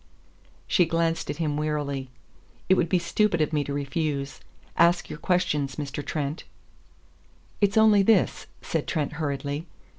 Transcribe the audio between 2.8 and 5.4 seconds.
be stupid of me to refuse. Ask your